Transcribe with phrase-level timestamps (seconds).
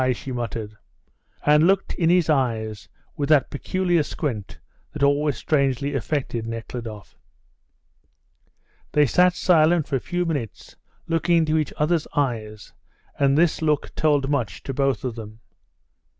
[0.15, 0.75] she muttered,
[1.45, 4.57] and looked in his eyes with that peculiar squint
[4.93, 7.15] that always strangely affected Nekhludoff.
[8.93, 10.75] They sat silent for a few minutes
[11.07, 12.73] looking into each other's eyes,
[13.19, 15.39] and this look told much to both of them.